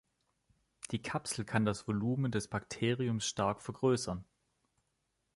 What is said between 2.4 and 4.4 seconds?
Bakteriums stark vergrößern.